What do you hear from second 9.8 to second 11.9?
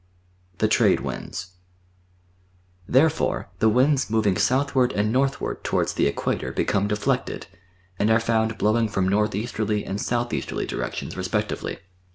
and south easterly directions respectively.